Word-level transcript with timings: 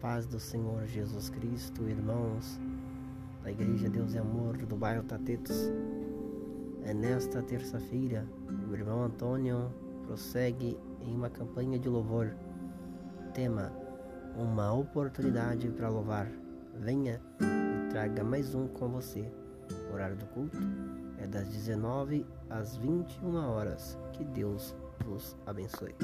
paz 0.00 0.26
do 0.26 0.38
Senhor 0.38 0.86
Jesus 0.86 1.30
Cristo, 1.30 1.88
irmãos 1.88 2.60
da 3.42 3.50
Igreja 3.50 3.88
Deus 3.88 4.14
e 4.14 4.18
Amor 4.18 4.56
do 4.56 4.76
bairro 4.76 5.02
Tatetos. 5.04 5.70
É 6.84 6.92
nesta 6.92 7.42
terça-feira, 7.42 8.26
o 8.68 8.74
irmão 8.74 9.02
Antônio 9.02 9.72
prossegue 10.04 10.76
em 11.00 11.14
uma 11.14 11.30
campanha 11.30 11.78
de 11.78 11.88
louvor. 11.88 12.34
Tema: 13.32 13.72
Uma 14.36 14.72
oportunidade 14.72 15.68
para 15.70 15.88
louvar. 15.88 16.30
Venha 16.74 17.20
e 17.40 17.90
traga 17.90 18.22
mais 18.22 18.54
um 18.54 18.68
com 18.68 18.88
você. 18.88 19.30
O 19.90 19.94
horário 19.94 20.16
do 20.16 20.26
culto 20.26 20.58
é 21.18 21.26
das 21.26 21.48
19 21.48 22.26
às 22.50 22.76
21 22.76 23.34
horas. 23.36 23.98
Que 24.12 24.24
Deus 24.24 24.74
vos 25.04 25.36
abençoe. 25.46 25.94